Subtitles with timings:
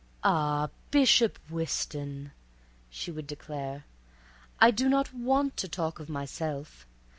[0.23, 2.31] "Ah, Bishop Wiston,"
[2.89, 3.85] she would declare,
[4.59, 6.87] "I do not want to talk of myself.